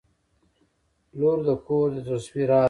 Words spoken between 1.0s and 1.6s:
•لور د